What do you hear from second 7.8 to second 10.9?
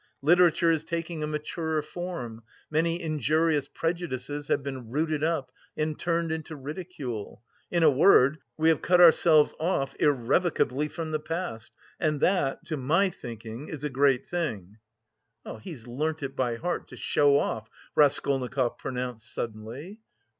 a word, we have cut ourselves off irrevocably